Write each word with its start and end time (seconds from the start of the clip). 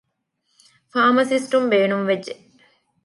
ފާމަސިސްޓުން 0.91 1.67
ބޭނުންވެއްޖެ 1.71 2.33